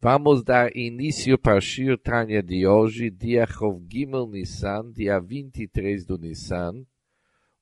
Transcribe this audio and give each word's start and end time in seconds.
Vamos 0.00 0.44
dar 0.44 0.76
início 0.76 1.36
para 1.36 1.58
o 1.58 1.60
Shir 1.60 1.98
Tanya 1.98 2.40
de 2.40 2.64
hoje, 2.64 3.10
dia 3.10 3.44
Chov 3.44 3.84
Gimel 3.90 4.28
Nissan, 4.28 4.92
dia 4.92 5.18
23 5.18 6.04
do 6.04 6.16
Nissan. 6.16 6.86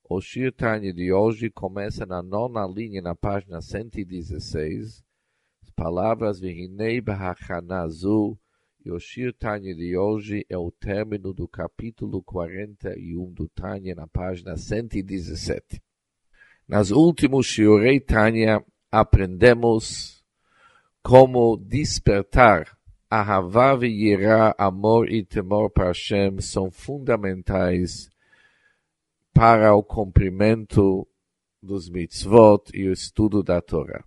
O 0.07 0.21
Shir 0.21 0.53
Tanya 0.53 0.93
de 0.93 1.11
hoje 1.11 1.49
começa 1.49 2.05
na 2.05 2.21
nona 2.21 2.67
linha, 2.67 3.01
na 3.01 3.15
página 3.15 3.59
116. 3.59 5.03
As 5.63 5.71
palavras 5.71 6.39
Vihinei 6.39 7.01
Bahachanazu. 7.01 8.37
E 8.85 8.91
o 8.91 8.99
Shir 8.99 9.33
Tanya 9.33 9.73
de 9.73 9.97
hoje 9.97 10.45
é 10.47 10.59
o 10.59 10.69
término 10.69 11.33
do 11.33 11.47
capítulo 11.47 12.21
41 12.21 13.33
do 13.33 13.49
Tanya, 13.49 13.95
na 13.95 14.05
página 14.05 14.55
117. 14.55 15.81
Nas 16.67 16.91
últimos 16.91 17.47
Shiurei 17.47 17.99
Tanya, 17.99 18.63
aprendemos 18.91 20.16
como 21.07 21.55
despertar 21.55 22.77
Ahavá 23.09 23.79
e 23.81 24.09
Yirá, 24.09 24.53
amor 24.57 25.09
e 25.09 25.23
temor 25.23 25.69
para 25.69 25.87
Hashem, 25.87 26.41
são 26.41 26.69
fundamentais 26.69 28.09
para 29.33 29.73
o 29.73 29.81
cumprimento 29.81 31.07
dos 31.63 31.89
mitzvot 31.89 32.69
e 32.73 32.89
o 32.89 32.91
estudo 32.91 33.41
da 33.41 33.61
Torá. 33.61 34.03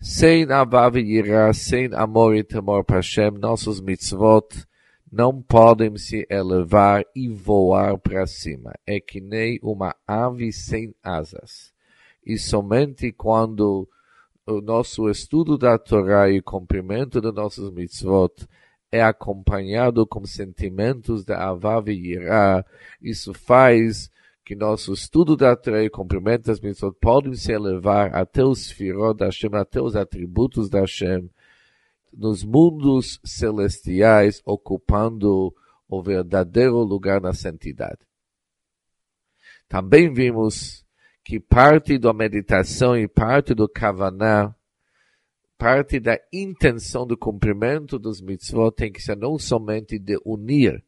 Sem 0.00 0.50
Ahavá 0.50 0.90
e 0.96 1.54
sem 1.54 1.94
amor 1.94 2.34
e 2.34 2.42
temor 2.42 2.82
para 2.82 2.96
Hashem, 2.96 3.38
nossos 3.38 3.80
mitzvot 3.80 4.66
não 5.10 5.40
podem 5.40 5.96
se 5.96 6.26
elevar 6.28 7.04
e 7.14 7.28
voar 7.28 7.96
para 7.96 8.26
cima. 8.26 8.72
É 8.84 8.98
que 8.98 9.20
nem 9.20 9.60
uma 9.62 9.94
ave 10.04 10.52
sem 10.52 10.92
asas. 11.00 11.72
E 12.26 12.36
somente 12.36 13.12
quando 13.12 13.88
o 14.46 14.60
nosso 14.60 15.10
estudo 15.10 15.58
da 15.58 15.76
Torá 15.76 16.30
e 16.30 16.40
cumprimento 16.40 17.20
de 17.20 17.32
nossos 17.32 17.70
mitzvot 17.72 18.46
é 18.92 19.02
acompanhado 19.02 20.06
com 20.06 20.24
sentimentos 20.24 21.24
de 21.24 21.32
Avav 21.32 21.88
e 21.90 22.12
Yirá, 22.12 22.64
isso 23.02 23.34
faz 23.34 24.08
que 24.44 24.54
nosso 24.54 24.92
estudo 24.92 25.36
da 25.36 25.56
Torá 25.56 25.82
e 25.82 25.90
cumprimento 25.90 26.44
das 26.44 26.60
mitzvot 26.60 26.96
podem 27.00 27.34
se 27.34 27.50
elevar 27.50 28.14
até 28.14 28.44
os 28.44 28.70
firot 28.70 29.18
da 29.18 29.26
Hashem, 29.26 29.50
até 29.54 29.82
os 29.82 29.96
atributos 29.96 30.70
da 30.70 30.80
Hashem, 30.80 31.28
nos 32.16 32.44
mundos 32.44 33.20
celestiais, 33.24 34.40
ocupando 34.44 35.52
o 35.88 36.00
verdadeiro 36.00 36.78
lugar 36.78 37.20
na 37.20 37.32
santidade. 37.32 37.98
Também 39.68 40.12
vimos 40.12 40.85
que 41.26 41.40
parte 41.40 41.98
da 41.98 42.12
meditação 42.12 42.96
e 42.96 43.08
parte 43.08 43.52
do 43.52 43.68
kavaná, 43.68 44.54
parte 45.58 45.98
da 45.98 46.16
intenção 46.32 47.04
do 47.04 47.18
cumprimento 47.18 47.98
dos 47.98 48.20
mitzvot 48.20 48.70
tem 48.70 48.92
que 48.92 49.02
ser 49.02 49.16
não 49.16 49.36
somente 49.36 49.98
de 49.98 50.20
unir 50.24 50.84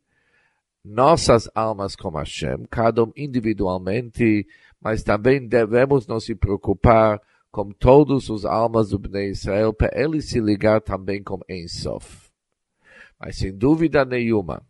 nossas 0.84 1.50
almas 1.56 1.96
com 1.96 2.10
Hashem, 2.10 2.66
cada 2.70 3.02
um 3.02 3.12
individualmente, 3.16 4.46
mas 4.80 5.02
também 5.02 5.44
devemos 5.44 6.06
nos 6.06 6.28
preocupar 6.38 7.20
com 7.50 7.72
todas 7.72 8.30
as 8.30 8.44
almas 8.44 8.90
do 8.90 8.98
Bnei 9.00 9.30
Israel, 9.30 9.74
para 9.74 9.90
ele 9.92 10.22
se 10.22 10.38
ligar 10.38 10.80
também 10.80 11.20
com 11.20 11.40
Ensof. 11.48 12.30
Mas 13.18 13.38
sem 13.38 13.52
dúvida 13.52 14.04
nenhuma, 14.04 14.62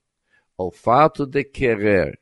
o 0.56 0.70
fato 0.70 1.26
de 1.26 1.44
querer 1.44 2.18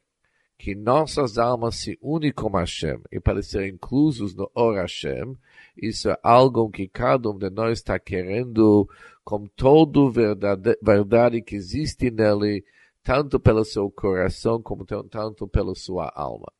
que 0.58 0.74
nossas 0.74 1.38
almas 1.38 1.76
se 1.76 1.98
unem 2.00 2.32
com 2.32 2.48
Hashem 2.48 3.00
e 3.12 3.20
para 3.20 3.42
ser 3.42 3.68
inclusos 3.68 4.34
no 4.34 4.50
Or 4.54 4.76
Hashem, 4.76 5.36
isso 5.76 6.08
é 6.08 6.18
algo 6.22 6.70
que 6.70 6.88
cada 6.88 7.30
um 7.30 7.36
de 7.36 7.50
nós 7.50 7.78
está 7.78 7.98
querendo 7.98 8.88
com 9.22 9.46
toda 9.46 10.10
verdade, 10.10 10.78
verdade 10.82 11.42
que 11.42 11.56
existe 11.56 12.10
nele, 12.10 12.64
tanto 13.02 13.38
pelo 13.38 13.64
seu 13.64 13.90
coração 13.90 14.62
como 14.62 14.84
tanto 14.84 15.46
pela 15.46 15.74
sua 15.74 16.10
alma. 16.14 16.50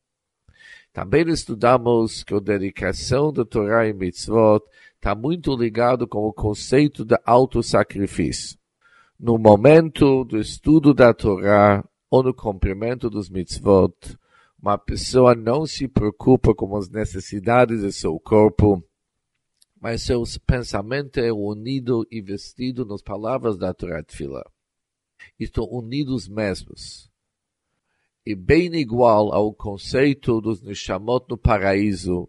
Também 0.93 1.27
estudamos 1.29 2.23
que 2.23 2.33
a 2.33 2.39
dedicação 2.39 3.31
da 3.31 3.45
Torá 3.45 3.87
e 3.87 3.93
Mitzvot 3.93 4.63
está 4.95 5.13
muito 5.13 5.55
ligado 5.55 6.07
com 6.07 6.25
o 6.25 6.33
conceito 6.33 7.05
de 7.05 7.15
autossacrifício. 7.25 8.57
No 9.19 9.37
momento 9.37 10.23
do 10.23 10.39
estudo 10.39 10.93
da 10.93 11.13
Torá, 11.13 11.83
ou 12.09 12.23
no 12.23 12.33
cumprimento 12.33 13.09
dos 13.09 13.29
mitzvot, 13.29 14.17
uma 14.61 14.77
pessoa 14.77 15.35
não 15.35 15.65
se 15.65 15.87
preocupa 15.87 16.53
com 16.53 16.75
as 16.75 16.89
necessidades 16.89 17.81
de 17.81 17.91
seu 17.91 18.19
corpo, 18.19 18.83
mas 19.79 20.01
seu 20.01 20.23
pensamento 20.45 21.19
é 21.19 21.31
unido 21.31 22.07
e 22.09 22.21
vestido 22.21 22.83
nas 22.85 23.01
palavras 23.01 23.57
da 23.57 23.73
Torá 23.73 24.03
Tfilah. 24.03 24.49
Estão 25.39 25.65
unidos 25.65 26.27
mesmos. 26.27 27.11
E 28.25 28.35
bem 28.35 28.73
igual 28.75 29.31
ao 29.31 29.53
conceito 29.53 30.41
dos 30.41 30.61
Nishamot 30.61 31.25
no 31.29 31.37
paraíso, 31.37 32.27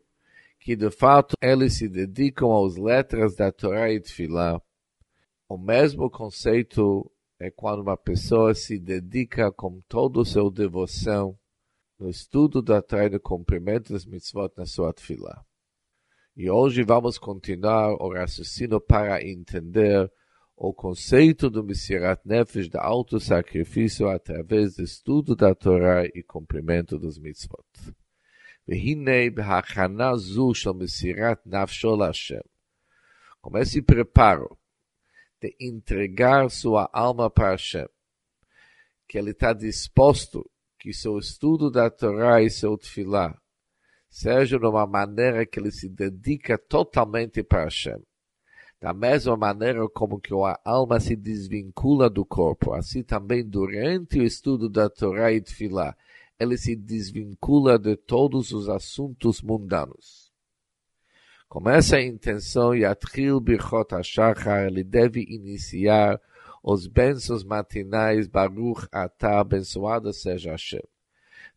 que 0.61 0.77
de 0.77 0.91
fato 0.91 1.35
eles 1.41 1.79
se 1.79 1.89
dedicam 1.89 2.65
às 2.65 2.77
letras 2.77 3.35
da 3.35 3.51
Torá 3.51 3.91
e 3.91 3.99
Tfilah. 3.99 4.61
O 5.49 5.57
mesmo 5.57 6.11
conceito 6.11 7.11
é 7.40 7.52
quando 7.52 7.82
uma 7.82 7.98
pessoa 7.98 8.54
se 8.54 8.80
dedica 8.80 9.52
com 9.52 9.82
toda 9.88 10.22
a 10.22 10.26
sua 10.26 10.52
devoção 10.52 11.38
no 12.00 12.10
estudo 12.10 12.62
da 12.62 12.82
Torá 12.82 13.06
e 13.06 13.20
cumprimento 13.20 13.94
das 13.94 14.06
mitzvot 14.06 14.54
na 14.58 14.66
sua 14.66 14.94
fila. 14.98 15.46
E 16.36 16.50
hoje 16.50 16.84
vamos 16.84 17.18
continuar 17.18 17.94
o 17.94 18.14
raciocínio 18.14 18.80
para 18.80 19.24
entender 19.24 20.12
o 20.56 20.74
conceito 20.74 21.50
do 21.50 21.64
Messirat 21.64 22.22
Nefesh, 22.26 22.70
da 22.70 22.84
autossacrifício 22.84 24.10
através 24.10 24.76
do 24.76 24.84
estudo 24.84 25.36
da 25.36 25.54
Torá 25.54 26.06
e 26.06 26.24
cumprimento 26.24 26.98
dos 26.98 27.18
mitzvot. 27.18 27.66
והנה 28.68 29.30
בהכנה 29.34 30.18
זו 30.18 30.54
של 30.54 30.72
מסירת 30.72 31.38
נפשו 31.46 31.96
להשם. 31.96 32.36
Como 33.42 33.58
esse 33.58 33.82
preparo 33.82 34.58
de 35.41 35.55
entregar 35.61 36.51
sua 36.51 36.89
alma 36.93 37.31
para 37.31 37.51
Hashem. 37.51 37.89
Que 39.09 39.19
ele 39.19 39.31
está 39.31 39.53
disposto 39.53 40.49
que 40.79 40.93
seu 40.93 41.19
estudo 41.19 41.71
da 41.71 41.91
Torá 41.91 42.43
e 42.43 42.51
seu 42.51 42.77
tefilá 42.77 43.37
seja 44.09 44.59
de 44.59 44.67
uma 44.67 44.87
maneira 44.87 45.45
que 45.45 45.59
ele 45.59 45.71
se 45.71 45.89
dedica 45.89 46.57
totalmente 46.57 47.43
para 47.43 47.65
Hashem. 47.65 48.03
Da 48.81 48.95
mesma 48.95 49.37
maneira 49.37 49.89
como 49.89 50.21
que 50.21 50.33
a 50.33 50.59
alma 50.65 51.01
se 51.01 51.17
desvincula 51.17 52.09
do 52.09 52.25
corpo, 52.25 52.73
assim 52.73 53.03
também 53.03 53.45
durante 53.45 54.21
o 54.21 54.23
estudo 54.23 54.69
da 54.69 54.89
Torá 54.89 55.33
e 55.33 55.41
tefilá, 55.41 55.97
ele 56.39 56.57
se 56.57 56.77
desvincula 56.77 57.77
de 57.77 57.97
todos 57.97 58.53
os 58.53 58.69
assuntos 58.69 59.43
mundanos. 59.43 60.28
Com 61.48 61.70
essa 61.70 62.02
intenção, 62.02 62.74
Yatril 62.74 63.40
Birchot 63.40 63.94
HaShachar, 63.94 64.66
ele 64.66 64.84
deve 64.84 65.22
iniciar 65.22 66.20
os 66.64 66.88
bênçãos 66.88 67.44
matinais, 67.44 68.28
Baruch 68.28 68.88
Atah, 68.92 69.40
abençoado 69.40 70.12
seja 70.14 70.52
Hashem. 70.52 70.82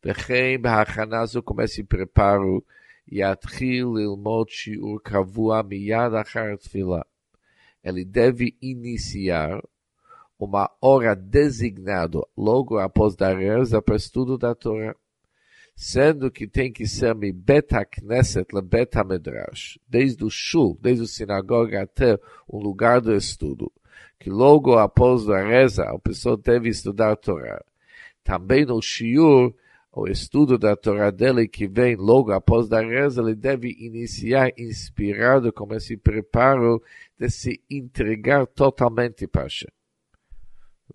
וכן 0.05 0.63
בהכנה 0.63 1.27
זו 1.27 1.43
כמו 1.43 1.63
preparo, 1.89 2.61
יתחיל 3.09 3.87
ללמוד 3.95 4.49
שיעור 4.49 4.99
קבוע 5.03 5.63
מיד 5.63 6.15
אחר 6.21 6.53
התפילה. 6.55 7.01
Ele 7.85 8.05
deve 8.05 8.57
iniciar 8.61 9.63
uma 10.39 10.69
hora 10.83 11.15
designada 11.15 12.21
logo 12.37 12.79
após 12.79 13.15
da 13.15 13.33
reza 13.33 13.81
para 13.81 13.95
estudo 13.95 14.37
da 14.37 14.57
Torá 14.57 14.95
sendo 15.76 16.30
que 16.30 16.48
tem 16.48 16.72
que 16.72 16.88
ser 16.88 17.16
mi 17.16 17.32
beta 17.32 17.84
knesset 17.86 18.54
le 18.54 18.62
beta 18.62 19.04
medrash, 19.04 19.80
desde 19.88 20.24
o 20.24 20.30
shul, 20.30 20.78
desde 20.82 21.04
a 21.04 21.08
sinagoga 21.08 21.82
até 21.82 22.20
o 22.48 22.60
lugar 22.60 23.02
do 23.02 23.16
estudo, 23.16 23.72
que 24.20 24.30
logo 24.30 24.78
após 24.78 25.28
a 25.30 25.42
reza 25.42 25.84
a 25.84 25.98
pessoa 25.98 26.38
deve 26.38 26.70
estudar 26.70 27.12
a 27.12 27.16
Torá. 27.16 27.64
Também 28.24 28.66
no 28.66 28.82
shiur, 28.82 29.54
o 29.92 30.08
estudo 30.08 30.58
da 30.58 30.76
Torá 30.76 31.12
dele 31.12 31.48
que 31.48 31.68
vem 31.68 31.96
logo 31.96 32.32
após 32.32 32.72
a 32.72 32.82
reza, 32.82 33.22
ele 33.22 33.36
deve 33.36 33.76
iniciar 33.80 34.52
inspirado 34.58 35.52
com 35.52 35.74
esse 35.74 35.98
preparo 35.98 36.82
de 37.18 37.30
se 37.30 37.62
entregar 37.70 38.46
totalmente 38.48 39.28
para 39.28 39.44
Hashem. 39.44 39.70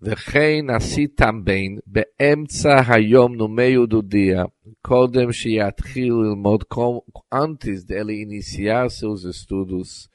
וכן 0.02 0.70
עשי 0.70 1.06
também 1.20 1.80
באמצע 1.86 2.80
היום 2.88 3.34
no 3.34 3.48
meio 3.48 3.86
do 3.86 4.02
dia, 4.02 4.46
קודם 4.82 5.32
שיתחיל 5.32 6.12
ללמוד 6.12 6.64
antes 7.34 7.84
dele 7.84 8.22
iniciar 8.22 8.88
seus 8.88 9.24
estudos, 9.24 10.08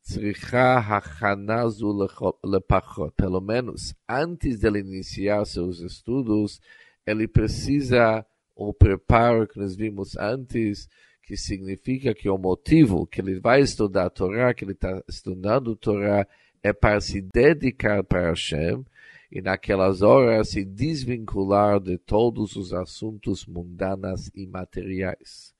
צריכה 0.00 0.78
הכנה 0.78 1.68
זו 1.68 2.06
לפחות, 2.44 3.12
pelo 3.16 3.40
menos 3.40 3.94
antes 4.08 4.60
dele 4.60 4.80
iniciar 4.80 5.44
seus 5.44 5.80
estudos, 5.80 6.60
ele 7.06 7.26
precisa 7.28 8.24
o 8.54 8.72
preparo 8.72 9.46
que 9.46 9.58
nós 9.58 9.74
vimos 9.74 10.16
antes, 10.16 10.88
que 11.22 11.36
significa 11.36 12.14
que 12.14 12.28
o 12.28 12.38
motivo 12.38 13.06
que 13.06 13.20
ele 13.20 13.40
vai 13.40 13.60
estudar 13.60 14.06
a 14.06 14.10
Torá, 14.10 14.54
que 14.54 14.64
ele 14.64 14.72
está 14.72 15.02
estudando 15.08 15.72
a 15.72 15.76
Torá, 15.76 16.26
é 16.62 16.72
para 16.72 17.00
se 17.00 17.20
dedicar 17.20 18.04
para 18.04 18.28
Hashem 18.28 18.84
e 19.31 19.41
naquelas 19.41 20.01
horas 20.01 20.49
se 20.49 20.65
desvincular 20.65 21.79
de 21.79 21.97
todos 21.97 22.55
os 22.55 22.73
assuntos 22.73 23.45
mundanos 23.45 24.31
e 24.33 24.47
materiais. 24.47 25.53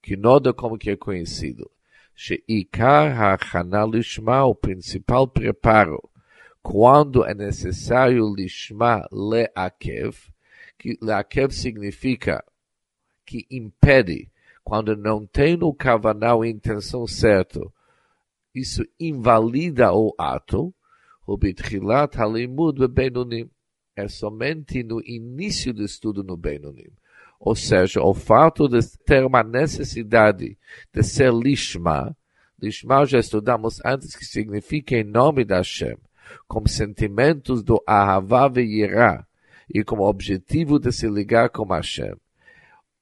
Que 0.00 0.16
nada 0.16 0.52
como 0.52 0.76
que 0.76 0.90
é 0.90 0.96
conhecido. 0.96 1.70
Sheikar 2.14 3.38
lishma, 3.88 4.44
o 4.44 4.54
principal 4.54 5.26
preparo, 5.28 6.02
quando 6.62 7.24
é 7.24 7.34
necessário 7.34 8.32
lishma 8.34 9.06
le'akev, 9.10 10.16
que 10.78 10.98
le'akev 11.00 11.52
significa 11.52 12.44
que 13.24 13.46
impede, 13.50 14.28
quando 14.64 14.96
não 14.96 15.26
tem 15.26 15.56
no 15.56 15.72
kavanah 15.72 16.34
a 16.34 16.48
intenção 16.48 17.06
certa, 17.06 17.60
isso 18.54 18.84
invalida 19.00 19.92
o 19.92 20.14
ato, 20.18 20.74
o 21.32 21.36
bitchilat 21.38 22.16
halimud 22.16 22.78
bebenunim. 22.78 23.48
É 23.96 24.08
somente 24.08 24.82
no 24.82 25.00
início 25.04 25.72
do 25.72 25.84
estudo 25.84 26.22
no 26.22 26.36
Benonim. 26.36 26.90
Ou 27.38 27.54
seja, 27.54 28.00
o 28.02 28.14
fato 28.14 28.68
de 28.68 28.80
ter 29.04 29.24
uma 29.24 29.42
necessidade 29.42 30.56
de 30.92 31.02
ser 31.02 31.32
lishma, 31.32 32.16
lishma 32.60 33.04
já 33.04 33.18
estudamos 33.18 33.80
antes 33.84 34.16
que 34.16 34.24
significa 34.24 34.96
em 34.96 35.04
nome 35.04 35.44
da 35.44 35.56
Hashem, 35.56 35.96
com 36.48 36.66
sentimentos 36.66 37.62
do 37.62 37.82
ahavá 37.86 38.50
e 38.56 38.82
irá, 38.82 39.26
e 39.68 39.84
como 39.84 40.08
objetivo 40.08 40.78
de 40.78 40.90
se 40.90 41.06
ligar 41.08 41.50
com 41.50 41.66
Hashem. 41.66 42.14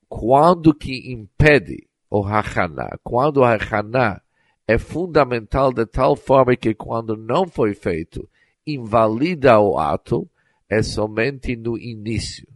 Quando 0.09 0.75
que 0.75 1.13
impede 1.13 1.87
o 2.09 2.25
hachana, 2.25 2.99
quando 3.05 3.39
o 3.39 3.45
hachana 3.45 4.21
é 4.68 4.78
fundamental 4.78 5.72
de 5.72 5.86
tal 5.86 6.16
forma 6.16 6.56
que 6.56 6.74
quando 6.74 7.16
não 7.16 7.48
foi 7.48 7.74
feito, 7.74 8.28
invalida 8.66 9.60
o 9.60 9.78
ato, 9.78 10.30
é 10.70 10.82
somente 10.82 11.56
no 11.56 11.78
início. 11.78 12.48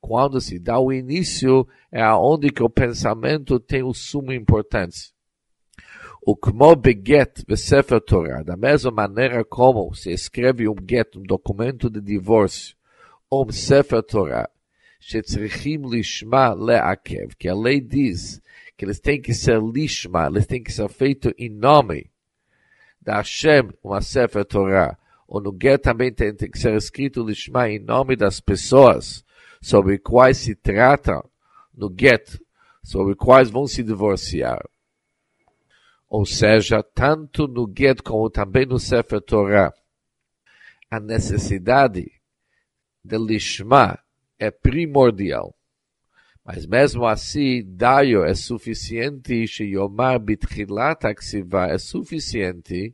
Quando 0.00 0.40
se 0.40 0.58
dá 0.58 0.78
o 0.78 0.92
início, 0.92 1.68
é 1.92 2.00
aonde 2.00 2.50
que 2.50 2.62
o 2.62 2.70
pensamento 2.70 3.60
tem 3.60 3.82
o 3.82 3.92
sumo 3.92 4.32
importância. 4.32 5.12
O 6.22 6.34
como 6.34 6.74
beget 6.74 7.44
Sefer 7.56 8.00
Torah, 8.00 8.42
da 8.42 8.56
mesma 8.56 8.90
maneira 8.90 9.44
como 9.44 9.94
se 9.94 10.10
escreve 10.10 10.68
um 10.68 10.76
get, 10.88 11.16
um 11.16 11.22
documento 11.22 11.90
de 11.90 12.00
divórcio, 12.00 12.76
um 13.30 13.50
Sefer 13.50 14.02
Torah, 14.02 14.48
שצריכים 15.00 15.82
לשמה 15.92 16.54
לעכב, 16.54 17.32
que 17.38 17.48
a 17.48 17.54
lei 17.54 17.80
diz 17.80 18.40
que 18.77 18.85
eles 18.85 18.99
têm 18.99 19.21
que 19.21 19.33
ser 19.33 19.61
lishma, 19.61 20.27
eles 20.27 20.45
têm 20.45 20.61
que 20.61 20.71
ser 20.71 20.89
feitos 20.89 21.33
em 21.37 21.49
nome 21.49 22.11
da 23.01 23.17
Hashem, 23.17 23.69
uma 23.83 24.01
Sefer 24.01 24.43
Torah. 24.45 24.97
No 25.29 25.55
Get 25.59 25.81
também 25.81 26.11
tem, 26.11 26.33
tem 26.33 26.49
que 26.49 26.59
ser 26.59 26.75
escrito 26.75 27.23
lishma 27.23 27.69
em 27.69 27.79
nome 27.79 28.15
das 28.15 28.39
pessoas 28.39 29.23
sobre 29.61 29.97
quais 29.97 30.37
se 30.37 30.55
trata 30.55 31.23
no 31.73 31.93
Get, 31.97 32.39
sobre 32.83 33.15
quais 33.15 33.49
vão 33.49 33.67
se 33.67 33.81
divorciar. 33.81 34.63
Ou 36.07 36.25
seja, 36.25 36.83
tanto 36.83 37.47
no 37.47 37.71
Get 37.75 38.01
como 38.01 38.29
também 38.29 38.65
no 38.65 38.79
Sefer 38.79 39.21
Torah, 39.21 39.73
a 40.89 40.99
necessidade 40.99 42.11
de 43.03 43.17
lishma 43.17 43.99
é 44.37 44.51
primordial. 44.51 45.54
Mas 46.45 46.67
mesmo 46.67 47.07
assim, 47.07 47.63
Daio 47.65 48.23
é 48.23 48.35
suficiente, 48.35 49.47
Sheyomar 49.47 50.19
Bitchilat 50.19 51.03
Aksiva 51.07 51.65
é 51.65 51.79
suficiente, 51.79 52.93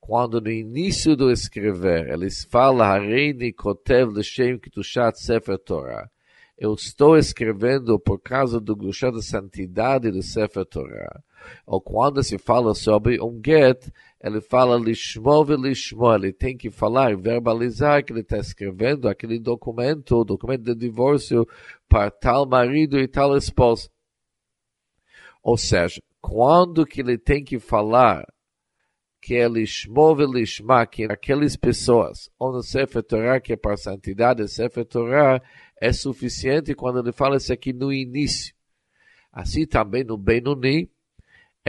quando 0.00 0.40
no 0.40 0.50
início 0.50 1.14
do 1.14 1.30
escrever, 1.30 2.10
eles 2.10 2.44
falam, 2.44 2.84
Hareini 2.84 3.52
Kotev 3.52 4.10
L'Shem 4.10 4.58
Kitushat 4.58 5.20
Sefer 5.20 5.56
Torah. 5.56 6.10
Eu 6.58 6.74
estou 6.74 7.16
escrevendo 7.16 7.98
por 7.98 8.18
causa 8.18 8.60
do 8.60 8.74
Gusha 8.74 9.10
da 9.12 9.22
santidade 9.22 10.10
do 10.10 10.20
Sefer 10.20 10.66
Torah. 10.66 11.22
Ou 11.66 11.80
quando 11.80 12.22
se 12.22 12.38
fala 12.38 12.74
sobre 12.74 13.20
um 13.20 13.40
get, 13.44 13.90
ele 14.22 14.40
fala 14.40 14.78
lishmo 14.78 15.44
e 15.52 15.56
lishmo, 15.56 16.14
ele 16.14 16.32
tem 16.32 16.56
que 16.56 16.70
falar, 16.70 17.16
verbalizar 17.16 18.04
que 18.04 18.12
ele 18.12 18.20
está 18.20 18.38
escrevendo 18.38 19.08
aquele 19.08 19.38
documento, 19.38 20.24
documento 20.24 20.62
de 20.62 20.74
divórcio 20.74 21.46
para 21.88 22.10
tal 22.10 22.46
marido 22.46 22.98
e 22.98 23.06
tal 23.06 23.36
esposa. 23.36 23.90
Ou 25.42 25.58
seja, 25.58 26.00
quando 26.22 26.86
que 26.86 27.02
ele 27.02 27.18
tem 27.18 27.44
que 27.44 27.58
falar 27.58 28.24
que 29.20 29.34
é 29.34 29.48
lishmo 29.48 30.20
e 30.20 30.26
lishma, 30.26 30.86
que 30.86 31.04
aquelas 31.04 31.56
pessoas, 31.56 32.30
ou 32.38 32.52
no 32.52 32.62
Sefer 32.62 33.02
que 33.42 33.54
é 33.54 33.56
para 33.56 33.72
a 33.72 33.76
santidade, 33.78 34.46
Sefer 34.48 34.84
Torah, 34.84 35.42
é 35.80 35.92
suficiente 35.92 36.74
quando 36.74 37.00
ele 37.00 37.10
fala 37.10 37.36
isso 37.36 37.52
aqui 37.52 37.72
no 37.72 37.90
início. 37.90 38.54
Assim 39.32 39.66
também 39.66 40.04
no 40.04 40.16
Benoni, 40.16 40.90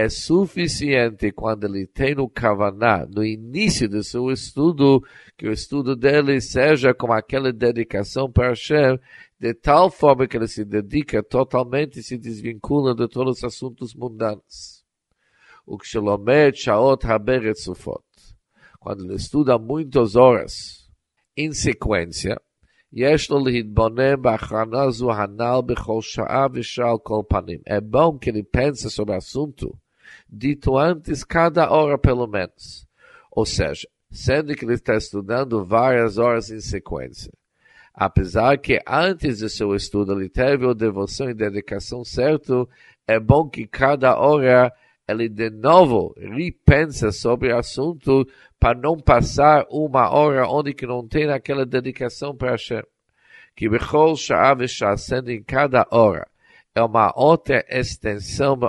é 0.01 0.09
suficiente 0.09 1.31
quando 1.33 1.65
ele 1.65 1.87
tem 1.87 2.15
no 2.15 2.29
Kavaná, 2.29 3.07
no 3.07 3.25
início 3.25 3.89
do 3.89 4.03
seu 4.03 4.31
estudo, 4.31 5.03
que 5.37 5.47
o 5.47 5.53
estudo 5.53 5.95
dele 5.95 6.41
seja 6.41 6.95
com 6.95 7.13
aquela 7.13 7.53
dedicação 7.53 8.31
para 8.31 8.49
Hashem, 8.49 8.99
de 9.39 9.55
tal 9.55 9.91
forma 9.91 10.27
que 10.27 10.37
ele 10.37 10.49
se 10.49 10.65
dedica 10.65 11.23
totalmente 11.23 12.01
e 12.01 12.03
se 12.03 12.17
desvincula 12.17 12.95
de 12.95 13.09
todos 13.09 13.39
os 13.39 13.45
assuntos 13.45 13.95
mundanos. 13.95 14.85
O 15.67 15.77
Kshelomet 15.77 16.59
Shaot 16.59 17.07
Haberet 17.07 17.61
Sufot. 17.61 18.03
Quando 18.79 19.05
ele 19.05 19.17
estuda 19.17 19.59
muitas 19.59 20.17
horas 20.17 20.89
em 21.37 21.53
sequência, 21.53 22.41
יש 22.93 23.31
לו 23.31 23.39
להתבונן 23.45 24.23
בהכרנה 24.23 24.91
זו 24.91 25.13
הנ"ל 25.13 25.61
בכל 25.67 26.03
שעה 26.03 26.47
ושעה 26.53 26.91
על 26.91 26.99
כל 27.03 27.23
פנים. 27.29 27.59
É 27.69 27.81
bom 27.81 28.19
que 28.19 28.33
dito 30.30 30.78
antes 30.78 31.24
cada 31.24 31.70
hora 31.70 31.98
pelo 31.98 32.28
menos. 32.28 32.88
Ou 33.32 33.46
seja, 33.46 33.88
sendo 34.12 34.56
que 34.56 34.66
ele 34.66 34.74
está 34.74 34.96
estudando 34.96 35.64
várias 35.64 36.18
horas 36.18 36.50
em 36.50 36.60
sequência. 36.60 37.32
Apesar 37.94 38.58
que 38.58 38.82
antes 38.86 39.40
do 39.40 39.50
seu 39.50 39.76
estudo 39.76 40.14
ele 40.14 40.30
teve 40.30 40.68
a 40.68 40.74
devoção 40.74 41.30
e 41.30 41.34
dedicação 41.34 42.04
certo, 42.04 42.68
é 43.08 43.20
bom 43.20 43.48
que 43.48 43.66
cada 43.66 44.18
hora 44.18 44.72
ele 45.08 45.30
de 45.30 45.50
novo 45.50 46.14
repensa 46.18 47.12
sobre 47.12 47.54
o 47.54 47.58
assunto 47.58 48.28
para 48.60 48.78
não 48.78 48.98
passar 48.98 49.66
uma 49.70 50.10
hora 50.10 50.48
onde 50.48 50.74
que 50.74 50.86
não 50.86 51.08
tem 51.08 51.30
aquela 51.30 51.66
dedicação 51.66 52.36
para 52.36 52.52
Hashem. 52.52 52.84
Que 53.56 53.70
Bechol 53.70 54.18
Sha'av 54.18 54.62
sendo 54.98 55.32
em 55.32 55.42
cada 55.42 55.88
hora 55.90 56.28
é 56.76 56.84
uma 56.84 57.14
outra 57.16 57.66
extensão 57.70 58.60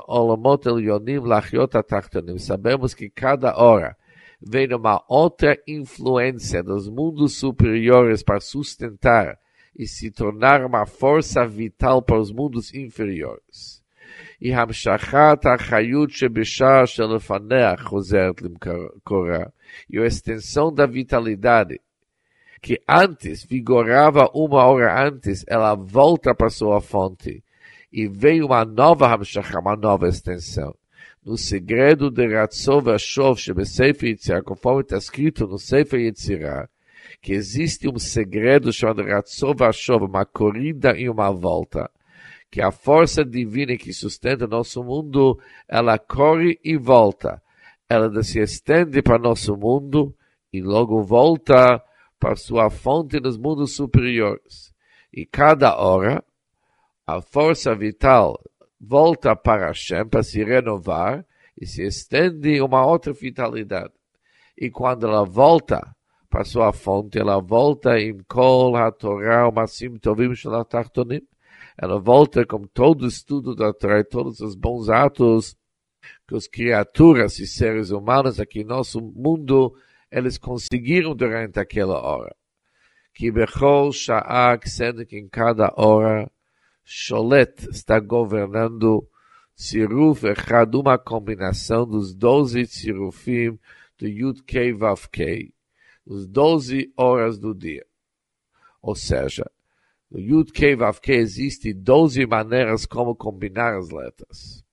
Sabemos 2.38 2.94
que 2.94 3.10
cada 3.10 3.56
hora 3.56 3.96
vem 4.40 4.72
uma 4.72 5.02
outra 5.08 5.58
influência 5.66 6.62
dos 6.62 6.88
mundos 6.88 7.36
superiores 7.36 8.22
para 8.22 8.38
sustentar 8.38 9.36
e 9.76 9.88
se 9.88 10.12
tornar 10.12 10.64
uma 10.64 10.86
força 10.86 11.44
vital 11.44 12.00
para 12.00 12.20
os 12.20 12.30
mundos 12.30 12.72
inferiores. 12.72 13.82
E 14.40 14.52
Hamshachat 14.52 15.44
Achayut 15.48 16.16
Shebishah 16.16 16.86
Shelefanea 16.86 17.76
Choseret 17.76 18.40
Limkora 18.40 19.52
e 19.90 19.98
a 19.98 20.06
extensão 20.06 20.72
da 20.72 20.86
vitalidade 20.86 21.80
que 22.62 22.80
antes 22.88 23.44
vigorava 23.44 24.30
uma 24.34 24.64
hora 24.64 25.06
antes, 25.06 25.44
ela 25.46 25.75
volta 25.75 26.34
para 26.34 26.50
sua 26.50 26.80
fonte 26.80 27.42
e 27.96 28.06
veio 28.06 28.44
uma 28.44 28.62
nova 28.62 29.08
Hamshachah, 29.08 29.58
uma 29.58 29.74
nova 29.74 30.06
extensão. 30.06 30.76
No 31.24 31.38
segredo 31.38 32.10
de 32.10 32.28
Ratzov 32.28 32.90
Ashov, 32.90 33.38
Sefer 33.64 34.10
Yitzhak, 34.10 34.44
conforme 34.44 34.82
está 34.82 34.98
escrito 34.98 35.46
no 35.46 35.58
Sefer 35.58 36.00
Yitzhak, 36.00 36.68
que 37.22 37.32
existe 37.32 37.88
um 37.88 37.98
segredo 37.98 38.70
chamado 38.70 39.02
Ratzov 39.02 39.62
Ashov, 39.64 40.04
uma 40.04 40.26
corrida 40.26 40.94
e 40.94 41.08
uma 41.08 41.30
volta, 41.30 41.90
que 42.50 42.60
a 42.60 42.70
força 42.70 43.24
divina 43.24 43.78
que 43.78 43.94
sustenta 43.94 44.46
nosso 44.46 44.84
mundo, 44.84 45.40
ela 45.66 45.98
corre 45.98 46.60
e 46.62 46.76
volta. 46.76 47.42
Ela 47.88 48.22
se 48.22 48.40
estende 48.40 49.00
para 49.00 49.18
nosso 49.18 49.56
mundo 49.56 50.14
e 50.52 50.60
logo 50.60 51.02
volta 51.02 51.82
para 52.20 52.36
sua 52.36 52.68
fonte 52.68 53.18
nos 53.18 53.38
mundos 53.38 53.74
superiores. 53.74 54.70
E 55.10 55.24
cada 55.24 55.78
hora, 55.78 56.22
a 57.06 57.20
força 57.20 57.75
vital 57.75 58.36
volta 58.80 59.36
para 59.36 59.68
Hashem 59.68 60.08
para 60.08 60.22
se 60.22 60.42
renovar 60.42 61.25
e 61.58 61.64
se 61.64 61.82
estende 61.86 62.60
uma 62.60 62.84
outra 62.84 63.12
vitalidade. 63.12 63.92
E 64.58 64.70
quando 64.70 65.06
ela 65.06 65.25
volta 65.25 65.94
para 66.28 66.44
sua 66.44 66.72
fonte, 66.72 67.18
ela 67.18 67.40
volta 67.40 67.98
em 67.98 68.18
Kol 68.28 68.76
HaTorah, 68.76 69.50
Masim 69.52 69.96
Tovim 69.96 70.34
Shalatachtonim. 70.34 71.22
Ela 71.78 72.00
volta 72.00 72.44
com 72.44 72.66
todo 72.66 73.02
o 73.02 73.08
estudo 73.08 73.54
da 73.54 73.72
Torá, 73.72 74.02
todos 74.02 74.40
os 74.40 74.54
bons 74.54 74.88
atos 74.88 75.56
que 76.26 76.34
as 76.34 76.48
criaturas 76.48 77.38
e 77.38 77.46
seres 77.46 77.90
humanos 77.90 78.40
aqui 78.40 78.60
em 78.60 78.64
nosso 78.64 79.00
mundo 79.00 79.75
eles 80.10 80.38
conseguiram 80.38 81.14
durante 81.14 81.58
aquela 81.58 82.00
hora. 82.00 82.34
Que 83.14 83.30
Bechol 83.30 83.92
Sha'ak, 83.92 84.68
sendo 84.68 85.06
que 85.06 85.18
em 85.18 85.28
cada 85.28 85.72
hora, 85.76 86.30
Sholet 86.88 87.69
está 87.69 87.99
governando 87.99 89.09
Tziruf 89.57 90.25
Echad, 90.25 90.73
uma 90.76 90.97
combinação 90.97 91.85
dos 91.85 92.14
doze 92.14 92.64
Tzirufim 92.64 93.59
do 93.99 94.07
Yud 94.07 94.45
Kei 94.45 94.73
Vav 94.73 95.09
Kei, 95.11 95.52
os 96.07 96.28
doze 96.28 96.93
horas 96.97 97.40
do 97.40 97.52
dia. 97.52 97.85
Ou 98.81 98.95
seja, 98.95 99.50
no 100.09 100.21
Yud 100.21 100.52
Kei 100.52 100.76
Vav 100.76 101.00
Kei 101.00 101.16
existe 101.16 101.75
doze 101.75 102.25
maneiras 102.25 102.87
como 102.87 103.16
combinar 103.16 103.76
as 103.76 103.90
letras. 103.90 104.64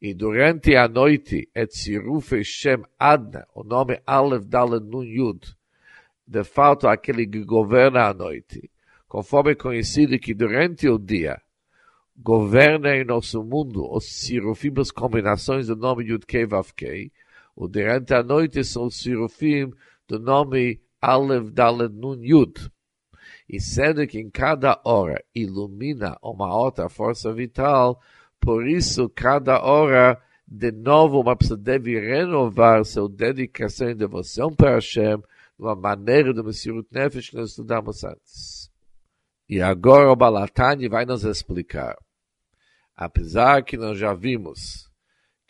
E 0.00 0.14
durante 0.14 0.74
a 0.74 0.88
noite 0.88 1.50
é 1.54 1.66
Tziruf 1.66 2.42
Shem 2.42 2.82
Adna, 2.98 3.46
o 3.54 3.62
nome 3.62 4.00
Aleph 4.06 4.46
Dalet 4.46 4.82
Nun 4.82 5.04
Yud, 5.04 5.54
de 6.26 6.44
fato 6.44 6.88
aquele 6.88 7.26
que 7.26 7.44
governa 7.44 8.06
a 8.08 8.14
noite, 8.14 8.70
conforme 9.14 9.52
é 9.52 9.54
conhecido 9.54 10.18
que 10.18 10.34
durante 10.34 10.88
o 10.88 10.98
dia 10.98 11.40
governa 12.16 12.96
em 12.96 13.04
nosso 13.04 13.44
mundo 13.44 13.88
os 13.88 14.06
sirufim, 14.06 14.72
as 14.76 14.90
combinações 14.90 15.68
do 15.68 15.76
nome 15.76 16.06
Yud-Kei 16.06 16.44
Vav-Kei, 16.44 17.12
o 17.54 17.68
durante 17.68 18.12
a 18.12 18.24
noite 18.24 18.64
são 18.64 18.86
os 18.86 19.06
do 20.08 20.18
nome 20.18 20.80
Alev 21.00 21.52
Dalet 21.52 21.94
Nun 21.94 22.24
Yud. 22.24 22.68
E 23.48 23.60
sendo 23.60 24.04
que 24.04 24.18
em 24.18 24.28
cada 24.28 24.80
hora 24.84 25.24
ilumina 25.32 26.18
uma 26.20 26.52
outra 26.52 26.88
força 26.88 27.32
vital, 27.32 28.02
por 28.40 28.66
isso 28.66 29.08
cada 29.08 29.62
hora 29.62 30.20
de 30.44 30.72
novo 30.72 31.20
uma 31.20 31.36
pessoa 31.36 31.56
deve 31.56 32.00
renovar 32.00 32.84
sua 32.84 33.08
dedicação 33.08 33.90
e 33.90 33.94
devoção 33.94 34.52
para 34.52 34.74
Hashem 34.74 35.18
de 35.18 35.22
uma 35.60 35.76
maneira 35.76 36.34
do 36.34 36.42
Messirut 36.42 36.88
Nefesh 36.90 37.30
que 37.30 37.36
nós 37.36 37.50
estudamos 37.50 38.02
antes. 38.02 38.63
E 39.48 39.60
agora 39.60 40.10
o 40.10 40.16
Balatani 40.16 40.88
vai 40.88 41.04
nos 41.04 41.24
explicar. 41.24 41.96
Apesar 42.96 43.62
que 43.62 43.76
nós 43.76 43.98
já 43.98 44.14
vimos 44.14 44.90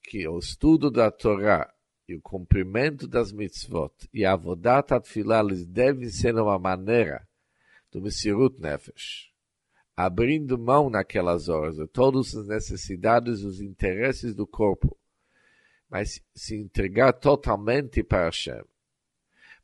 que 0.02 0.26
o 0.26 0.38
estudo 0.38 0.90
da 0.90 1.10
Torá 1.10 1.72
e 2.08 2.14
o 2.16 2.20
cumprimento 2.20 3.06
das 3.06 3.32
mitzvot 3.32 3.92
e 4.12 4.24
a 4.24 4.32
avodat 4.32 4.90
eles 5.16 5.66
devem 5.66 6.08
ser 6.08 6.34
uma 6.34 6.58
maneira 6.58 7.26
do 7.90 8.02
Messirut 8.02 8.60
Nefesh, 8.60 9.30
abrindo 9.96 10.58
mão 10.58 10.90
naquelas 10.90 11.48
horas 11.48 11.76
de 11.76 11.86
todas 11.86 12.34
as 12.34 12.48
necessidades 12.48 13.40
e 13.40 13.46
os 13.46 13.60
interesses 13.60 14.34
do 14.34 14.46
corpo, 14.46 14.98
mas 15.88 16.20
se 16.34 16.56
entregar 16.56 17.12
totalmente 17.12 18.02
para 18.02 18.24
Hashem. 18.24 18.64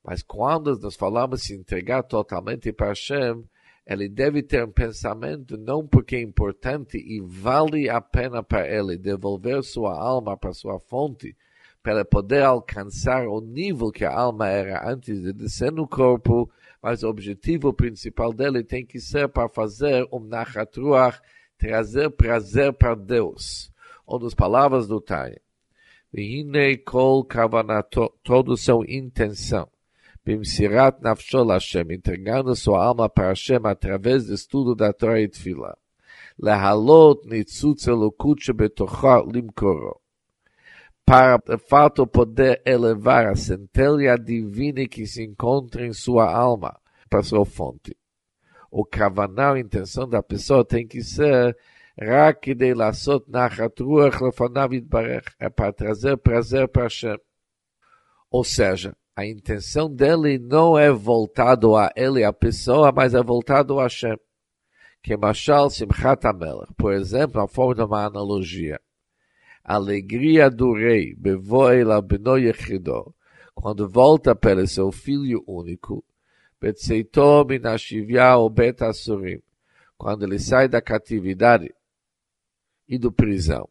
Mas 0.02 0.22
quando 0.22 0.78
nós 0.78 0.94
falamos 0.94 1.42
se 1.42 1.54
entregar 1.54 2.04
totalmente 2.04 2.72
para 2.72 2.88
Hashem, 2.88 3.44
ele 3.86 4.08
deve 4.08 4.42
ter 4.42 4.64
um 4.64 4.70
pensamento 4.70 5.56
não 5.56 5.86
porque 5.86 6.16
é 6.16 6.20
importante 6.20 6.96
e 6.96 7.20
vale 7.20 7.88
a 7.88 8.00
pena 8.00 8.42
para 8.42 8.68
ele 8.68 8.96
devolver 8.96 9.62
sua 9.62 9.98
alma 9.98 10.36
para 10.36 10.52
sua 10.52 10.78
fonte, 10.78 11.36
para 11.82 12.04
poder 12.04 12.42
alcançar 12.42 13.26
o 13.26 13.40
nível 13.40 13.90
que 13.90 14.04
a 14.04 14.14
alma 14.14 14.48
era 14.48 14.88
antes 14.88 15.20
de 15.20 15.32
descer 15.32 15.72
no 15.72 15.88
corpo, 15.88 16.50
mas 16.82 17.02
o 17.02 17.08
objetivo 17.08 17.72
principal 17.72 18.32
dele 18.32 18.62
tem 18.62 18.84
que 18.84 19.00
ser 19.00 19.28
para 19.28 19.48
fazer 19.48 20.06
um 20.12 20.20
nachatruach, 20.20 21.20
trazer 21.58 22.10
prazer 22.10 22.72
para 22.72 22.94
Deus. 22.94 23.72
Ou 24.06 24.18
nas 24.18 24.34
palavras 24.34 24.86
do 24.86 25.00
Tânia, 25.00 25.40
Vihine 26.12 26.76
kol 26.78 27.24
kavanato, 27.24 28.12
todo 28.22 28.56
seu 28.56 28.84
intenção 28.84 29.68
Sua 32.54 32.84
alma 32.84 33.08
para 33.08 33.28
Hashem 33.28 33.60
através 33.64 34.26
do 34.26 34.34
estudo 34.34 34.74
da 34.74 34.92
Torá 34.92 35.20
e 35.20 35.28
Tfila. 35.28 35.76
Lehalot 36.38 37.26
nitzutz 37.26 37.86
elokut 37.86 38.40
shebetocha 38.42 39.22
limkoro. 39.26 40.00
Para, 41.04 41.40
fato, 41.58 42.06
poder 42.06 42.62
elevar 42.64 43.26
a 43.26 43.34
centelha 43.34 44.16
divina 44.16 44.86
que 44.86 45.06
se 45.06 45.24
encontra 45.24 45.84
em 45.84 45.92
sua 45.92 46.32
alma 46.32 46.78
para 47.08 47.22
sua 47.22 47.44
fonte. 47.44 47.96
O 48.70 48.84
kavaná, 48.84 49.54
a 49.54 49.58
intenção 49.58 50.08
da 50.08 50.22
pessoa 50.22 50.64
tem 50.64 50.86
que 50.86 51.02
ser 51.02 51.56
רק 52.02 52.38
כדי 52.42 52.74
לעשות 52.74 53.28
נחת 53.28 53.80
רוח 53.80 54.22
לפניו 54.22 54.74
יתברך, 54.74 55.36
para 55.56 55.72
trazer 55.72 56.16
prazer 56.16 56.68
para 56.68 56.84
Hashem. 56.84 57.16
Ou 58.32 58.44
seja, 58.44 58.94
a 59.14 59.26
intenção 59.26 59.92
dele 59.92 60.38
não 60.38 60.78
é 60.78 60.90
voltado 60.90 61.76
a 61.76 61.90
ele, 61.94 62.24
a 62.24 62.32
pessoa, 62.32 62.92
mas 62.92 63.14
é 63.14 63.22
voltado 63.22 63.78
a 63.78 63.84
Hashem. 63.84 64.16
Que 65.02 65.16
Mashal 65.16 65.70
Simchat 65.70 66.26
Amelech, 66.26 66.72
por 66.76 66.92
exemplo, 66.92 67.40
a 67.40 67.48
forma 67.48 67.74
de 67.74 67.82
uma 67.82 68.04
analogia. 68.04 68.80
Alegria 69.64 70.50
do 70.50 70.72
rei, 70.72 71.14
Bevoela 71.14 72.00
Beno 72.00 72.38
Yechido, 72.38 73.14
quando 73.54 73.88
volta 73.88 74.34
para 74.34 74.66
seu 74.66 74.90
filho 74.90 75.42
único, 75.46 76.04
Betseito 76.60 77.44
Minashivya 77.44 78.36
ou 78.36 78.50
Bet 78.50 78.82
Asurim, 78.82 79.40
quando 79.96 80.24
ele 80.24 80.38
sai 80.38 80.68
da 80.68 80.80
catividade 80.80 81.74
e 82.88 82.98
do 82.98 83.12
prisão. 83.12 83.68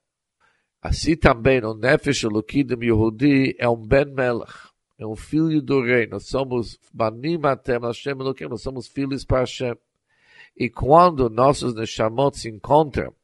Assim 0.82 1.16
também 1.16 1.64
o 1.64 1.74
Nefesh 1.74 2.24
Elokidim 2.24 2.86
Yehudi 2.86 3.56
é 3.60 3.68
um 3.68 3.76
Ben 3.76 4.06
Melech, 4.06 4.70
é 5.00 5.08
um 5.08 5.16
filho 5.16 5.62
do 5.62 5.82
rei. 5.82 6.06
Nós 6.06 6.28
somos 6.28 6.78
Banim 6.94 7.40
Atem 7.44 7.80
Hashem 7.80 8.20
Elokim, 8.20 8.46
nós 8.50 8.62
somos 8.62 8.88
filhos 8.88 9.24
para 9.24 9.40
Hashem. 9.40 9.76
E 10.56 10.70
quando 10.70 11.30
nossos 11.30 11.74
Neshamot 11.74 12.38
se 12.38 12.50
encontram, 12.50 13.16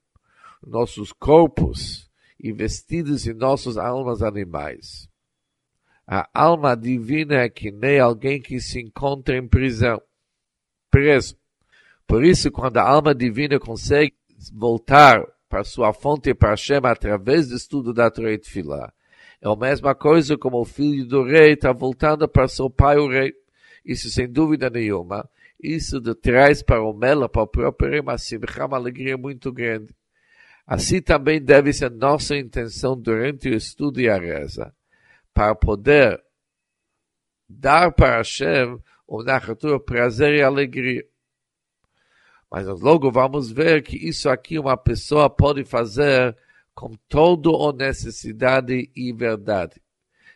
nossos 0.65 1.12
corpos, 1.12 2.10
investidos 2.41 3.27
em 3.27 3.34
nossas 3.34 3.77
almas 3.77 4.24
animais, 4.24 5.10
a 6.08 6.29
alma 6.34 6.77
divina 6.77 7.41
é 7.41 7.50
que 7.50 7.72
nem 7.72 8.00
alguém 8.00 8.41
que 8.41 8.60
se 8.62 8.79
encontra 8.79 9.38
em 9.38 9.46
prisão, 9.46 10.01
preso. 10.89 11.36
Por 12.08 12.24
isso, 12.24 12.51
quando 12.51 12.77
a 12.77 12.88
alma 12.88 13.13
divina 13.13 13.60
consegue 13.60 14.15
voltar 14.53 15.25
para 15.50 15.63
sua 15.63 15.91
fonte 15.91 16.34
para 16.34 16.51
Hashem 16.51 16.79
através 16.84 17.50
do 17.50 17.55
estudo 17.55 17.94
da 17.94 18.10
Torá 18.10 18.32
e 18.32 18.38
Tfilah, 18.38 18.94
é 19.46 19.48
a 19.48 19.56
mesma 19.56 19.94
coisa 19.94 20.36
como 20.36 20.60
o 20.60 20.66
filho 20.66 21.06
do 21.06 21.24
rei 21.24 21.54
está 21.54 21.72
voltando 21.72 22.28
para 22.28 22.48
seu 22.48 22.68
pai, 22.68 22.98
o 22.98 23.08
rei. 23.08 23.32
Isso 23.86 24.10
sem 24.10 24.28
dúvida 24.28 24.72
nenhuma. 24.72 25.30
Isso 25.62 26.02
traz 26.16 26.64
para 26.64 26.82
o 26.82 26.92
Mela, 26.92 27.30
para 27.30 27.44
o 27.44 27.48
próprio 27.48 27.92
rei, 27.92 28.00
uma 28.00 28.16
uma 28.66 28.78
alegria 28.78 29.16
muito 29.16 29.52
grande. 29.52 29.96
Assim 30.66 31.00
também 31.00 31.40
deve 31.40 31.72
ser 31.72 31.92
nossa 31.92 32.36
intenção 32.36 33.00
durante 33.00 33.48
o 33.48 33.54
estudo 33.54 34.02
e 34.02 34.10
a 34.10 34.18
reza, 34.18 34.74
para 35.32 35.54
poder 35.54 36.20
dar 37.48 37.92
para 37.92 38.18
Hashem 38.18 38.80
o 39.08 39.22
narratura 39.22 39.80
prazer 39.80 40.34
e 40.34 40.42
alegria. 40.42 41.06
Mas 42.50 42.66
logo 42.66 43.12
vamos 43.12 43.52
ver 43.52 43.84
que 43.84 43.96
isso 43.96 44.28
aqui 44.28 44.58
uma 44.58 44.75
pessoa 44.75 45.30
pode 45.30 45.64
fazer 45.64 46.36
com 46.75 46.91
toda 47.08 47.50
a 47.50 47.74
necessidade 47.74 48.91
e 48.94 49.13
verdade. 49.13 49.82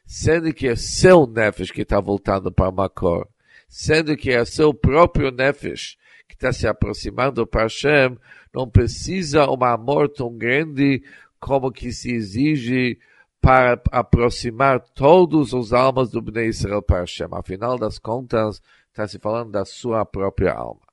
Sendo 0.05 0.51
que 0.53 0.67
é 0.67 0.75
seu 0.75 1.27
nefesh 1.27 1.69
que 1.69 1.81
está 1.81 1.99
voltando 1.99 2.51
para 2.51 2.71
Makor, 2.71 3.27
sendo 3.67 4.15
que 4.17 4.31
é 4.31 4.43
seu 4.45 4.73
próprio 4.73 5.29
nefesh 5.29 5.97
que 6.27 6.33
está 6.33 6.51
se 6.51 6.67
aproximando 6.67 7.45
para 7.45 7.63
Hashem, 7.63 8.17
não 8.53 8.67
precisa 8.67 9.49
um 9.49 9.63
amor 9.63 10.09
tão 10.09 10.35
grande 10.35 11.03
como 11.39 11.71
que 11.71 11.91
se 11.91 12.11
exige 12.11 12.97
para 13.41 13.81
aproximar 13.91 14.79
todos 14.79 15.53
os 15.53 15.73
almas 15.73 16.09
do 16.09 16.21
Bnei 16.21 16.47
Israel 16.47 16.81
para 16.81 17.01
Hashem. 17.01 17.27
Afinal 17.31 17.77
das 17.77 17.99
contas, 17.99 18.61
está 18.89 19.07
se 19.07 19.19
falando 19.19 19.51
da 19.51 19.65
sua 19.65 20.05
própria 20.05 20.53
alma. 20.53 20.88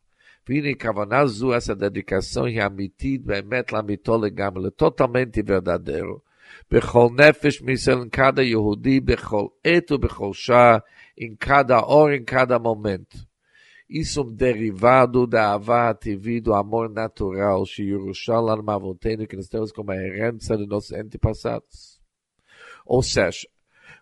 Vini 0.46 0.76
Kavanazu, 0.76 1.52
essa 1.52 1.74
dedicação 1.74 2.48
e 2.48 2.60
amitid, 2.60 3.24
bemet 3.24 3.72
é 3.72 3.76
lamitole 3.76 4.30
gamle, 4.30 4.70
totalmente 4.70 5.42
verdadeiro. 5.42 6.22
Bechol 6.70 7.12
nefesh 7.12 7.60
misel 7.60 8.04
em 8.04 8.08
cada 8.08 8.44
Yehudi, 8.44 9.00
bechol 9.00 9.52
eto, 9.64 9.98
bechol 9.98 10.32
shah, 10.32 10.84
em 11.18 11.34
cada 11.34 11.84
hora, 11.84 12.16
em 12.16 12.24
cada 12.24 12.60
momento. 12.60 13.26
Isso 13.90 14.20
é 14.20 14.22
um 14.22 14.32
derivado 14.32 15.26
da 15.26 15.54
avá 15.54 15.92
TV, 15.92 16.40
do 16.40 16.54
amor 16.54 16.90
natural, 16.90 17.64
Yerushalayim 17.76 18.62
Mavotenu, 18.62 19.26
que 19.26 19.36
nós 19.36 19.48
temos 19.48 19.72
como 19.72 19.92
herança 19.92 20.56
de 20.56 20.64
nossos 20.64 20.92
antepassados. 20.92 22.00
Ou 22.84 23.02
seja, 23.02 23.48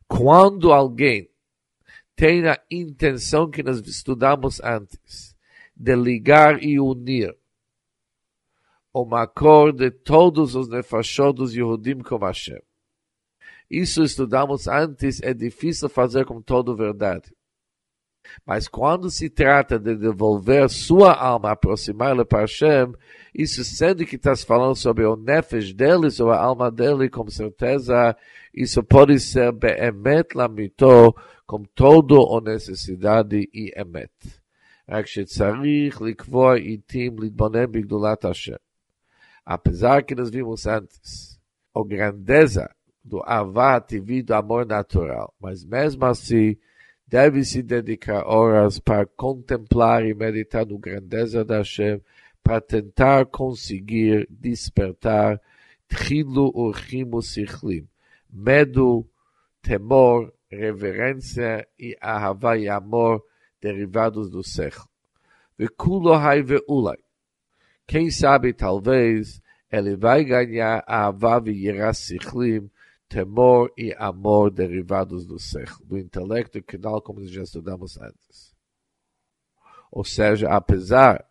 quando 0.07 0.75
alguém 0.75 1.31
tem 2.15 2.47
a 2.47 2.59
intenção 2.71 3.51
que 3.51 3.63
nós 3.63 3.81
estudamos 3.81 4.61
antes, 4.63 5.34
de 5.77 5.97
ligar 5.97 6.63
e 6.63 6.79
unir 6.79 7.37
o 8.95 9.05
Makor 9.05 9.73
de 9.73 9.91
todos 9.91 10.55
os 10.55 10.69
nefashot 10.69 11.35
dos 11.35 11.53
Yehudim 11.53 11.99
com 11.99 12.17
Hashem. 12.19 12.61
Isso 13.69 14.05
estudamos 14.05 14.69
antes, 14.69 15.21
é 15.21 15.35
difícil 15.35 15.89
fazer 15.89 16.25
com 16.25 16.41
toda 16.41 16.77
verdade. 16.77 17.35
Mas 18.47 18.69
quando 18.69 19.11
se 19.11 19.29
trata 19.29 19.79
de 19.79 19.97
devolver 19.97 20.71
sua 20.71 21.13
alma, 21.13 21.51
aproximá-la 21.51 22.25
para 22.25 22.43
Hashem, 22.43 22.95
isso 23.35 23.65
sendo 23.65 24.07
que 24.07 24.15
estás 24.15 24.45
falando 24.45 24.77
sobre 24.77 25.05
o 25.05 25.17
nefesh 25.17 25.73
dele, 25.73 26.09
sobre 26.11 26.37
a 26.37 26.41
alma 26.41 26.71
dele, 26.71 27.11
com 27.11 27.29
certeza, 27.29 28.17
isso 28.55 28.83
pode 28.83 29.19
ser 29.19 29.53
be'emet 29.53 30.35
lamito, 30.37 31.15
com 31.47 31.65
toda 31.75 32.41
necessidade 32.41 33.49
e 33.53 33.73
emet. 33.77 34.13
רק 34.90 35.06
שצריך 35.08 36.02
לקבוע 36.02 36.56
עיתים 36.56 37.20
להתבונן 37.20 37.72
בגדולת 37.72 38.26
השם. 38.26 38.54
Apesar 39.48 40.04
que 40.04 40.14
nós 40.14 40.30
vimos 40.30 40.68
antes, 40.68 41.40
a 41.76 41.84
grandeza 41.84 42.70
do 43.04 43.24
avá 43.24 43.82
TV 43.82 44.22
do 44.22 44.36
amor 44.36 44.64
natural, 44.64 45.34
mas 45.42 45.66
mesmo 45.66 46.06
assim, 46.06 46.56
deve 47.08 47.44
se 47.44 47.64
dedicar 47.64 48.24
horas 48.28 48.78
para 48.80 49.08
contemplar 49.08 50.06
e 50.06 50.14
meditar 50.14 50.68
no 50.68 50.78
grandeza 50.78 51.44
da 51.44 51.58
Hashem, 51.58 52.00
para 52.44 52.62
tentar 52.62 53.26
conseguir 53.26 54.28
despertar 54.30 55.42
Tchilu 55.90 56.52
Urchimu 56.54 57.22
Sichlim, 57.22 57.88
medo, 58.32 59.08
temor, 59.64 60.32
reverência 60.52 61.68
e 61.80 61.98
ahavá 62.00 62.58
e 62.58 62.70
amor 62.70 63.24
derivados 63.65 64.29
do 64.29 64.45
Sech. 64.45 64.77
Vekulo 65.57 66.13
hai 66.13 66.43
veulai. 66.43 66.99
Quem 67.87 68.11
sabe, 68.11 68.53
talvez, 68.53 69.41
ele 69.73 69.97
vai 69.97 70.23
ganhar 70.23 70.85
ahavá 70.87 71.43
e 71.47 71.65
yiras 71.65 71.97
sichlim 71.99 72.71
temor 73.09 73.73
e 73.79 73.95
amor 73.95 74.51
derivados 74.51 75.25
do 75.25 75.39
ser, 75.39 75.71
do 75.83 75.97
intelecto 75.97 76.63
canal, 76.63 77.01
como 77.01 77.25
já 77.27 77.43
estudamos 77.43 77.97
antes. 77.97 78.55
Ou 79.91 80.05
seja, 80.05 80.49
apesar 80.51 81.25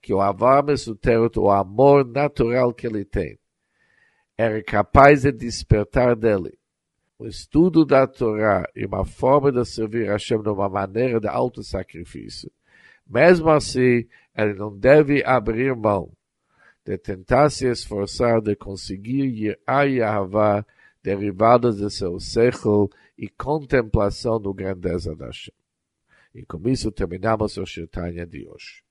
que 0.00 0.14
o 0.14 0.20
avar 0.20 0.62
mesutero, 0.62 1.30
o 1.36 1.50
amor 1.50 2.06
natural 2.06 2.72
que 2.72 2.86
ele 2.86 3.04
tem, 3.04 3.38
era 4.36 4.62
capaz 4.62 5.22
de 5.22 5.32
despertar 5.32 6.14
dele 6.14 6.56
o 7.22 7.26
estudo 7.28 7.84
da 7.84 8.04
Torá 8.04 8.68
e 8.74 8.84
uma 8.84 9.04
forma 9.04 9.52
de 9.52 9.64
servir 9.64 10.08
a 10.08 10.14
Hashem 10.14 10.42
de 10.42 10.48
uma 10.48 10.68
maneira 10.68 11.20
de 11.20 11.28
alto 11.28 11.62
sacrifício. 11.62 12.50
Mesmo 13.08 13.48
assim, 13.48 14.08
ele 14.36 14.54
não 14.54 14.76
deve 14.76 15.22
abrir 15.24 15.74
mão 15.76 16.10
de 16.84 16.98
tentar 16.98 17.48
se 17.50 17.68
esforçar 17.68 18.40
de 18.40 18.56
conseguir 18.56 19.26
ir 19.26 19.60
a 19.64 19.82
Yahavá 19.82 20.66
derivadas 21.00 21.76
de 21.76 21.88
seu 21.90 22.18
sechel 22.18 22.90
e 23.16 23.28
contemplação 23.28 24.40
do 24.40 24.52
grandeza 24.52 25.14
da 25.14 25.26
Hashem. 25.26 25.54
E 26.34 26.44
com 26.44 26.68
isso 26.68 26.90
terminamos 26.90 27.56
o 27.56 27.64
Shirtanya 27.64 28.26
de 28.26 28.48
hoje. 28.48 28.81